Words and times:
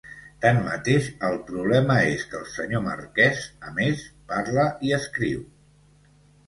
Tanmateix, 0.43 1.09
el 1.29 1.37
problema 1.49 1.99
és 2.13 2.25
que 2.31 2.39
el 2.39 2.47
senyor 2.55 2.85
marquès, 2.89 3.45
a 3.69 3.73
més, 3.79 4.05
parla 4.35 4.69
i 4.91 4.99
escriu. 5.03 5.51